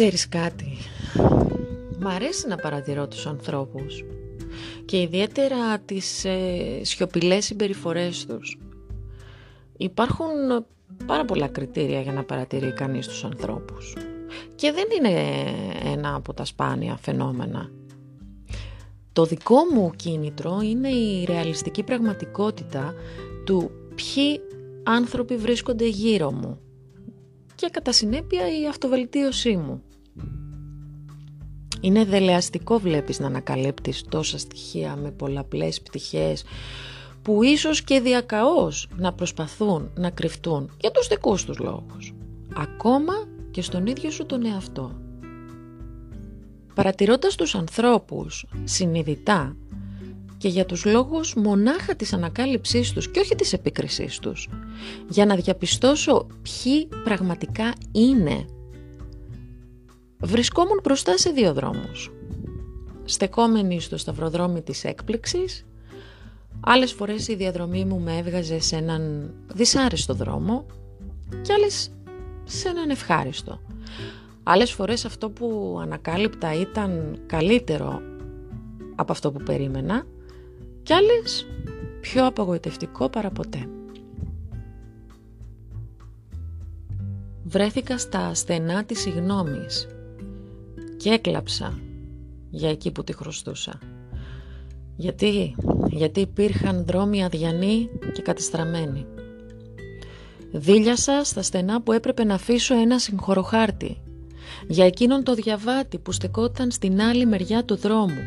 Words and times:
Ξέρεις 0.00 0.28
κάτι, 0.28 0.76
μ' 1.98 2.06
αρέσει 2.06 2.48
να 2.48 2.56
παρατηρώ 2.56 3.08
τους 3.08 3.26
ανθρώπους 3.26 4.04
και 4.84 5.00
ιδιαίτερα 5.00 5.78
τις 5.78 6.24
ε, 6.24 6.80
σιωπηλές 6.82 7.44
συμπεριφορές 7.44 8.26
τους. 8.26 8.58
Υπάρχουν 9.76 10.26
πάρα 11.06 11.24
πολλά 11.24 11.48
κριτήρια 11.48 12.00
για 12.00 12.12
να 12.12 12.24
παρατηρεί 12.24 12.72
κανείς 12.72 13.06
τους 13.06 13.24
ανθρώπους 13.24 13.96
και 14.54 14.72
δεν 14.72 14.84
είναι 14.98 15.44
ένα 15.84 16.14
από 16.14 16.34
τα 16.34 16.44
σπάνια 16.44 16.96
φαινόμενα. 16.96 17.70
Το 19.12 19.24
δικό 19.24 19.58
μου 19.74 19.90
κίνητρο 19.96 20.60
είναι 20.62 20.88
η 20.88 21.24
ρεαλιστική 21.24 21.82
πραγματικότητα 21.82 22.94
του 23.44 23.70
ποιοι 23.94 24.40
άνθρωποι 24.82 25.36
βρίσκονται 25.36 25.86
γύρω 25.86 26.32
μου 26.32 26.58
και 27.54 27.68
κατά 27.70 27.92
συνέπεια 27.92 28.60
η 28.60 28.66
αυτοβελτίωσή 28.66 29.56
μου. 29.56 29.82
Είναι 31.80 32.04
δελεαστικό 32.04 32.78
βλέπεις 32.78 33.20
να 33.20 33.26
ανακαλύπτεις 33.26 34.04
τόσα 34.08 34.38
στοιχεία 34.38 34.96
με 34.96 35.10
πολλαπλές 35.10 35.80
πτυχές 35.80 36.44
που 37.22 37.42
ίσως 37.42 37.82
και 37.82 38.00
διακαώς 38.00 38.88
να 38.96 39.12
προσπαθούν 39.12 39.90
να 39.94 40.10
κρυφτούν 40.10 40.70
για 40.80 40.90
τους 40.90 41.08
δικούς 41.08 41.44
τους 41.44 41.58
λόγους. 41.58 42.14
Ακόμα 42.56 43.12
και 43.50 43.62
στον 43.62 43.86
ίδιο 43.86 44.10
σου 44.10 44.26
τον 44.26 44.46
εαυτό. 44.46 44.92
Παρατηρώντας 46.74 47.34
τους 47.34 47.54
ανθρώπους 47.54 48.46
συνειδητά 48.64 49.56
και 50.38 50.48
για 50.48 50.66
τους 50.66 50.84
λόγους 50.84 51.34
μονάχα 51.34 51.96
της 51.96 52.12
ανακάλυψής 52.12 52.92
τους 52.92 53.10
και 53.10 53.20
όχι 53.20 53.34
της 53.34 53.52
επίκρισής 53.52 54.18
τους, 54.18 54.48
για 55.08 55.26
να 55.26 55.34
διαπιστώσω 55.34 56.26
ποιοι 56.42 56.88
πραγματικά 57.04 57.72
είναι. 57.92 58.46
Βρισκόμουν 60.22 60.80
μπροστά 60.82 61.18
σε 61.18 61.30
δύο 61.30 61.52
δρόμους. 61.54 62.12
Στεκόμενοι 63.04 63.80
στο 63.80 63.96
σταυροδρόμι 63.96 64.62
της 64.62 64.84
έκπληξης, 64.84 65.66
άλλες 66.60 66.92
φορές 66.92 67.28
η 67.28 67.34
διαδρομή 67.34 67.84
μου 67.84 68.00
με 68.00 68.16
έβγαζε 68.16 68.60
σε 68.60 68.76
έναν 68.76 69.34
δυσάρεστο 69.54 70.14
δρόμο 70.14 70.66
και 71.42 71.52
άλλες 71.52 71.90
σε 72.44 72.68
έναν 72.68 72.90
ευχάριστο. 72.90 73.60
Άλλες 74.42 74.72
φορές 74.72 75.04
αυτό 75.04 75.30
που 75.30 75.78
ανακάλυπτα 75.82 76.54
ήταν 76.54 77.18
καλύτερο 77.26 78.02
από 78.94 79.12
αυτό 79.12 79.32
που 79.32 79.42
περίμενα 79.42 80.06
κι 80.82 80.92
άλλες 80.92 81.46
πιο 82.00 82.26
απογοητευτικό 82.26 83.08
παραποτέ. 83.08 83.68
Βρέθηκα 87.44 87.98
στα 87.98 88.34
στενά 88.34 88.84
της 88.84 89.00
συγνώμης 89.00 89.88
και 91.00 91.10
έκλαψα 91.10 91.78
για 92.50 92.70
εκεί 92.70 92.90
που 92.90 93.04
τη 93.04 93.12
χρωστούσα. 93.12 93.78
Γιατί, 94.96 95.54
γιατί 95.86 96.20
υπήρχαν 96.20 96.84
δρόμοι 96.84 97.24
αδιανοί 97.24 97.88
και 98.12 98.22
κατεστραμμένοι. 98.22 99.06
Δίλιασα 100.52 101.24
στα 101.24 101.42
στενά 101.42 101.82
που 101.82 101.92
έπρεπε 101.92 102.24
να 102.24 102.34
αφήσω 102.34 102.74
ένα 102.74 102.98
συγχωροχάρτη 102.98 104.00
για 104.68 104.86
εκείνον 104.86 105.24
το 105.24 105.34
διαβάτη 105.34 105.98
που 105.98 106.12
στεκόταν 106.12 106.70
στην 106.70 107.00
άλλη 107.00 107.26
μεριά 107.26 107.64
του 107.64 107.76
δρόμου, 107.76 108.22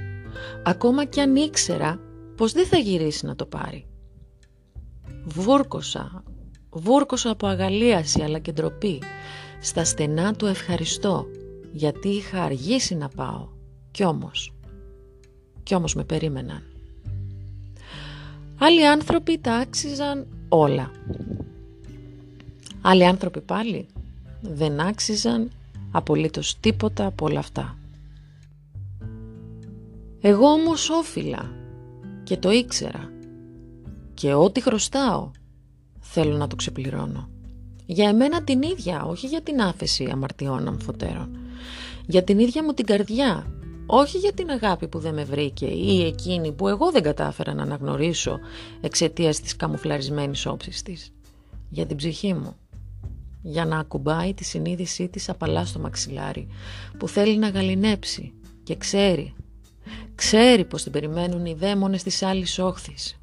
ακόμα 0.63 1.05
κι 1.05 1.19
αν 1.19 1.35
ήξερα 1.35 1.99
πως 2.35 2.51
δεν 2.51 2.65
θα 2.65 2.77
γυρίσει 2.77 3.25
να 3.25 3.35
το 3.35 3.45
πάρει. 3.45 3.85
Βούρκωσα, 5.23 6.23
βούρκωσα 6.69 7.29
από 7.29 7.47
αγαλίαση 7.47 8.21
αλλά 8.21 8.39
και 8.39 8.51
ντροπή, 8.51 9.01
στα 9.61 9.83
στενά 9.83 10.33
του 10.33 10.45
ευχαριστώ, 10.45 11.25
γιατί 11.75 12.09
είχα 12.09 12.43
αργήσει 12.43 12.95
να 12.95 13.09
πάω, 13.09 13.47
κι 13.91 14.03
όμως, 14.03 14.53
κι 15.63 15.75
όμως 15.75 15.95
με 15.95 16.03
περίμεναν. 16.03 16.63
Άλλοι 18.57 18.87
άνθρωποι 18.87 19.37
τα 19.37 19.53
άξιζαν 19.53 20.27
όλα. 20.49 20.91
Άλλοι 22.81 23.05
άνθρωποι 23.05 23.41
πάλι 23.41 23.87
δεν 24.41 24.79
άξιζαν 24.79 25.51
απολύτως 25.91 26.59
τίποτα 26.59 27.05
από 27.05 27.25
όλα 27.25 27.39
αυτά. 27.39 27.77
Εγώ 30.21 30.47
όμως 30.47 30.89
όφυλα 30.89 31.51
και 32.23 32.37
το 32.37 32.51
ήξερα 32.51 33.11
και 34.13 34.33
ό,τι 34.33 34.61
χρωστάω 34.61 35.31
θέλω 35.99 36.37
να 36.37 36.47
το 36.47 36.55
ξεπληρώνω. 36.55 37.29
Για 37.85 38.09
εμένα 38.09 38.43
την 38.43 38.61
ίδια, 38.61 39.05
όχι 39.05 39.27
για 39.27 39.41
την 39.41 39.61
άφεση 39.61 40.09
αμαρτιών 40.11 40.67
αμφωτέρων. 40.67 41.37
Για 42.05 42.23
την 42.23 42.39
ίδια 42.39 42.63
μου 42.63 42.73
την 42.73 42.85
καρδιά, 42.85 43.47
όχι 43.85 44.17
για 44.17 44.33
την 44.33 44.49
αγάπη 44.49 44.87
που 44.87 44.99
δεν 44.99 45.13
με 45.13 45.23
βρήκε 45.23 45.65
ή 45.65 46.05
εκείνη 46.05 46.51
που 46.51 46.67
εγώ 46.67 46.91
δεν 46.91 47.03
κατάφερα 47.03 47.53
να 47.53 47.61
αναγνωρίσω 47.61 48.39
εξαιτίας 48.81 49.39
της 49.39 49.55
καμουφλαρισμένης 49.55 50.45
όψης 50.45 50.81
της. 50.81 51.11
Για 51.69 51.85
την 51.85 51.97
ψυχή 51.97 52.33
μου. 52.33 52.55
Για 53.41 53.65
να 53.65 53.79
ακουμπάει 53.79 54.33
τη 54.33 54.43
συνείδησή 54.43 55.07
της 55.07 55.29
απαλά 55.29 55.65
στο 55.65 55.79
μαξιλάρι 55.79 56.47
που 56.97 57.07
θέλει 57.07 57.37
να 57.37 57.49
γαλινέψει 57.49 58.33
και 58.63 58.75
ξέρει 58.75 59.33
Ξέρει 60.15 60.65
πως 60.65 60.83
την 60.83 60.91
περιμένουν 60.91 61.45
οι 61.45 61.53
δαίμονες 61.53 62.03
της 62.03 62.23
άλλης 62.23 62.59
όχθης. 62.59 63.17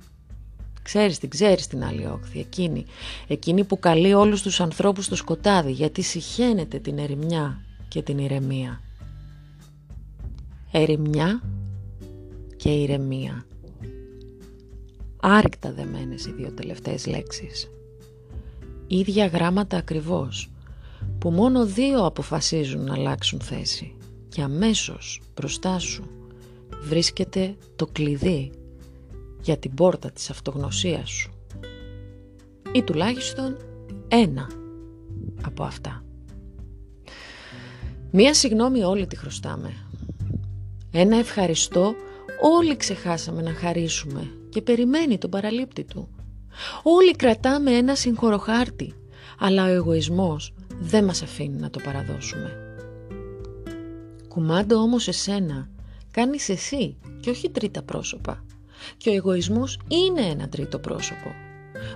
Ξέρεις 0.82 1.18
την, 1.18 1.28
ξέρεις 1.28 1.66
την 1.66 1.84
άλλη 1.84 2.06
όχθη, 2.06 2.38
εκείνη. 2.38 2.84
Εκείνη 3.26 3.64
που 3.64 3.78
καλεί 3.78 4.14
όλους 4.14 4.42
τους 4.42 4.60
ανθρώπους 4.60 5.04
στο 5.04 5.16
σκοτάδι 5.16 5.72
γιατί 5.72 6.02
συχαίνεται 6.02 6.78
την 6.78 6.98
ερημιά 6.98 7.64
και 7.90 8.02
την 8.02 8.18
ηρεμία. 8.18 8.80
Ερημιά 10.72 11.42
και 12.56 12.68
ηρεμία. 12.68 13.44
Άρρηκτα 15.20 15.72
δεμένες 15.72 16.26
οι 16.26 16.32
δύο 16.32 16.52
τελευταίες 16.52 17.06
λέξεις. 17.06 17.70
Ίδια 18.86 19.26
γράμματα 19.26 19.76
ακριβώς, 19.76 20.50
που 21.18 21.30
μόνο 21.30 21.66
δύο 21.66 22.04
αποφασίζουν 22.04 22.84
να 22.84 22.94
αλλάξουν 22.94 23.40
θέση 23.40 23.96
και 24.28 24.42
αμέσως 24.42 25.20
μπροστά 25.34 25.78
σου 25.78 26.04
βρίσκεται 26.80 27.56
το 27.76 27.86
κλειδί 27.86 28.52
για 29.42 29.56
την 29.56 29.74
πόρτα 29.74 30.10
της 30.10 30.30
αυτογνωσίας 30.30 31.10
σου. 31.10 31.30
Ή 32.72 32.82
τουλάχιστον 32.82 33.56
ένα 34.08 34.50
από 35.42 35.62
αυτά. 35.62 35.99
Μία 38.12 38.34
συγνώμη 38.34 38.82
όλοι 38.82 39.06
τη 39.06 39.16
χρωστάμε. 39.16 39.72
Ένα 40.92 41.16
ευχαριστώ 41.16 41.94
όλοι 42.40 42.76
ξεχάσαμε 42.76 43.42
να 43.42 43.52
χαρίσουμε 43.52 44.30
και 44.48 44.62
περιμένει 44.62 45.18
τον 45.18 45.30
παραλήπτη 45.30 45.84
του. 45.84 46.08
Όλοι 46.82 47.16
κρατάμε 47.16 47.70
ένα 47.70 47.94
συγχωροχάρτη, 47.94 48.94
αλλά 49.38 49.64
ο 49.64 49.68
εγωισμός 49.68 50.52
δεν 50.80 51.04
μας 51.04 51.22
αφήνει 51.22 51.56
να 51.56 51.70
το 51.70 51.80
παραδώσουμε. 51.84 52.50
Κουμάντο 54.28 54.76
όμως 54.76 55.08
εσένα 55.08 55.68
κάνεις 56.10 56.48
εσύ 56.48 56.96
και 57.20 57.30
όχι 57.30 57.50
τρίτα 57.50 57.82
πρόσωπα. 57.82 58.44
Και 58.96 59.10
ο 59.10 59.12
εγωισμός 59.14 59.78
είναι 59.88 60.20
ένα 60.20 60.48
τρίτο 60.48 60.78
πρόσωπο. 60.78 61.34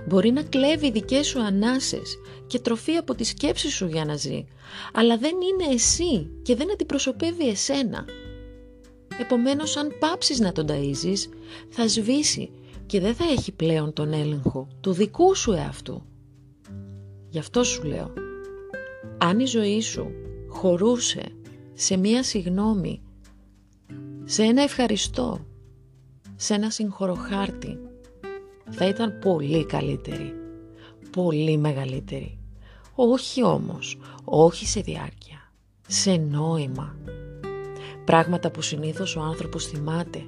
Μπορεί 0.07 0.31
να 0.31 0.43
κλέβει 0.43 0.91
δικές 0.91 1.27
σου 1.27 1.41
ανάσες 1.41 2.17
και 2.47 2.59
τροφή 2.59 2.95
από 2.95 3.15
τη 3.15 3.23
σκέψη 3.23 3.69
σου 3.69 3.87
για 3.87 4.05
να 4.05 4.15
ζει, 4.15 4.45
αλλά 4.93 5.17
δεν 5.17 5.31
είναι 5.31 5.73
εσύ 5.73 6.29
και 6.41 6.55
δεν 6.55 6.71
αντιπροσωπεύει 6.71 7.49
εσένα. 7.49 8.05
Επομένως 9.19 9.77
αν 9.77 9.91
πάψεις 9.99 10.39
να 10.39 10.51
τον 10.51 10.67
ταΐζεις, 10.69 11.29
θα 11.69 11.87
σβήσει 11.87 12.51
και 12.85 12.99
δεν 12.99 13.15
θα 13.15 13.23
έχει 13.23 13.51
πλέον 13.51 13.93
τον 13.93 14.13
έλεγχο 14.13 14.67
του 14.81 14.91
δικού 14.91 15.35
σου 15.35 15.51
εαυτού. 15.51 16.05
Γι' 17.29 17.39
αυτό 17.39 17.63
σου 17.63 17.83
λέω, 17.83 18.13
αν 19.17 19.39
η 19.39 19.45
ζωή 19.45 19.81
σου 19.81 20.07
χωρούσε 20.47 21.23
σε 21.73 21.97
μία 21.97 22.23
συγνώμη 22.23 23.01
σε 24.23 24.43
ένα 24.43 24.61
ευχαριστώ, 24.61 25.45
σε 26.35 26.53
ένα 26.53 26.69
συγχωροχάρτη, 26.69 27.79
θα 28.69 28.87
ήταν 28.87 29.19
πολύ 29.19 29.65
καλύτερη, 29.65 30.33
πολύ 31.11 31.57
μεγαλύτερη. 31.57 32.37
Όχι 32.95 33.43
όμως, 33.43 33.97
όχι 34.23 34.65
σε 34.65 34.79
διάρκεια, 34.79 35.51
σε 35.87 36.15
νόημα. 36.15 36.95
Πράγματα 38.05 38.51
που 38.51 38.61
συνήθως 38.61 39.15
ο 39.15 39.21
άνθρωπος 39.21 39.65
θυμάται, 39.65 40.19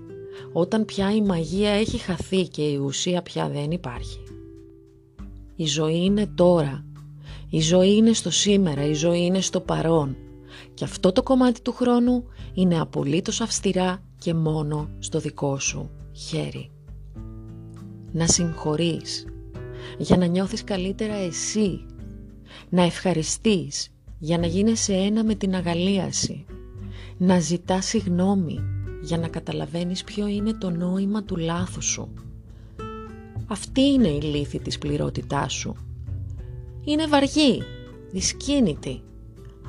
όταν 0.53 0.85
πια 0.85 1.15
η 1.15 1.21
μαγεία 1.21 1.69
έχει 1.69 1.97
χαθεί 1.97 2.47
και 2.47 2.61
η 2.61 2.77
ουσία 2.77 3.21
πια 3.21 3.49
δεν 3.49 3.71
υπάρχει. 3.71 4.23
Η 5.55 5.65
ζωή 5.65 6.03
είναι 6.03 6.27
τώρα, 6.35 6.85
η 7.49 7.59
ζωή 7.59 7.95
είναι 7.95 8.13
στο 8.13 8.29
σήμερα, 8.29 8.85
η 8.85 8.93
ζωή 8.93 9.25
είναι 9.25 9.41
στο 9.41 9.59
παρόν. 9.59 10.15
Και 10.73 10.83
αυτό 10.83 11.11
το 11.11 11.23
κομμάτι 11.23 11.61
του 11.61 11.73
χρόνου 11.73 12.23
είναι 12.53 12.79
απολύτως 12.79 13.41
αυστηρά 13.41 14.03
και 14.17 14.33
μόνο 14.33 14.89
στο 14.99 15.19
δικό 15.19 15.59
σου 15.59 15.89
χέρι. 16.13 16.71
Να 18.17 18.27
συγχωρείς 18.27 19.25
για 19.97 20.17
να 20.17 20.25
νιώθεις 20.25 20.63
καλύτερα 20.63 21.13
εσύ, 21.13 21.85
να 22.69 22.81
ευχαριστείς 22.81 23.89
για 24.19 24.37
να 24.37 24.47
γίνεσαι 24.47 24.93
ένα 24.93 25.23
με 25.23 25.35
την 25.35 25.55
αγαλίαση. 25.55 26.45
Να 27.17 27.39
ζητάς 27.39 27.85
συγνώμη 27.85 28.59
για 29.01 29.17
να 29.17 29.27
καταλαβαίνεις 29.27 30.03
ποιο 30.03 30.27
είναι 30.27 30.53
το 30.53 30.69
νόημα 30.69 31.23
του 31.23 31.35
λάθους 31.35 31.85
σου. 31.85 32.13
Αυτή 33.47 33.81
είναι 33.81 34.07
η 34.07 34.21
λύθη 34.21 34.59
της 34.59 34.77
πληρότητάς 34.77 35.53
σου. 35.53 35.75
Είναι 36.83 37.07
βαργή, 37.07 37.63
δυσκίνητη, 38.11 39.01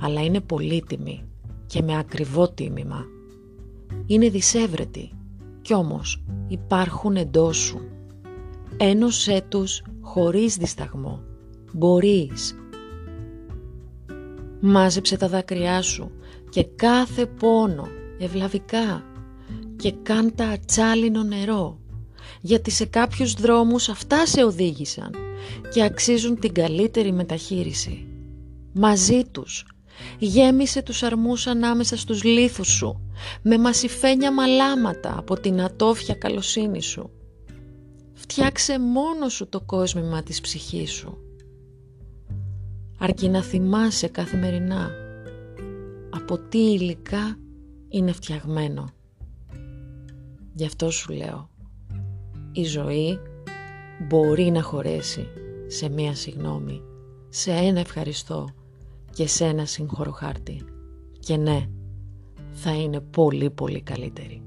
αλλά 0.01 0.25
είναι 0.25 0.41
πολύτιμη 0.41 1.25
και 1.67 1.83
με 1.83 1.99
ακριβό 1.99 2.49
τίμημα. 2.49 3.05
Είναι 4.07 4.29
δυσέβρετη 4.29 5.11
κι 5.63 5.75
όμως 5.75 6.23
υπάρχουν 6.49 7.17
εντός 7.17 7.57
σου. 7.57 7.81
Ένωσέ 8.81 9.45
τους 9.49 9.83
χωρίς 10.01 10.57
δισταγμό. 10.57 11.23
Μπορείς. 11.73 12.55
Μάζεψε 14.61 15.17
τα 15.17 15.29
δάκρυά 15.29 15.83
σου 15.83 16.11
και 16.51 16.65
κάθε 16.65 17.27
πόνο 17.27 17.89
ευλαβικά 18.19 19.05
και 19.77 19.93
κάντα 20.03 20.49
ατσάλινο 20.49 21.23
νερό 21.23 21.79
γιατί 22.41 22.71
σε 22.71 22.85
κάποιους 22.85 23.33
δρόμους 23.33 23.89
αυτά 23.89 24.27
σε 24.27 24.45
οδήγησαν 24.45 25.15
και 25.73 25.83
αξίζουν 25.83 26.39
την 26.39 26.53
καλύτερη 26.53 27.13
μεταχείριση. 27.13 28.07
Μαζί 28.73 29.25
τους 29.31 29.67
γέμισε 30.19 30.83
τους 30.83 31.03
αρμούς 31.03 31.47
ανάμεσα 31.47 31.97
στους 31.97 32.23
λίθους 32.25 32.69
σου 32.69 33.01
με 33.43 33.59
μασιφένια 33.59 34.33
μαλάματα 34.33 35.15
από 35.19 35.41
την 35.41 35.61
ατόφια 35.63 36.15
καλοσύνη 36.15 36.83
σου. 36.83 37.11
Φτιάξε 38.31 38.79
μόνο 38.79 39.29
σου 39.29 39.49
το 39.49 39.61
κόσμημα 39.61 40.23
της 40.23 40.41
ψυχής 40.41 40.93
σου. 40.93 41.19
Αρκεί 42.99 43.29
να 43.29 43.43
θυμάσαι 43.43 44.09
καθημερινά 44.09 44.91
από 46.11 46.39
τι 46.39 46.59
υλικά 46.59 47.39
είναι 47.89 48.13
φτιαγμένο. 48.13 48.85
Γι' 50.55 50.65
αυτό 50.65 50.91
σου 50.91 51.13
λέω, 51.13 51.49
η 52.53 52.65
ζωή 52.65 53.19
μπορεί 54.09 54.51
να 54.51 54.63
χωρέσει 54.63 55.27
σε 55.67 55.89
μία 55.89 56.15
συγνώμη, 56.15 56.83
σε 57.29 57.51
ένα 57.51 57.81
ευχαριστώ 57.81 58.49
και 59.13 59.27
σε 59.27 59.45
ένα 59.45 59.65
συγχωροχάρτη. 59.65 60.65
Και 61.19 61.37
ναι, 61.37 61.69
θα 62.53 62.75
είναι 62.75 63.01
πολύ 63.01 63.51
πολύ 63.51 63.83
καλύτερη. 63.83 64.43